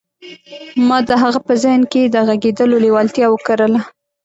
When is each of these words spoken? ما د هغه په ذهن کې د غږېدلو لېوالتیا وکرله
ما 0.87 0.97
د 1.07 1.09
هغه 1.23 1.39
په 1.47 1.53
ذهن 1.63 1.81
کې 1.91 2.01
د 2.13 2.15
غږېدلو 2.27 2.75
لېوالتیا 2.85 3.27
وکرله 3.29 3.81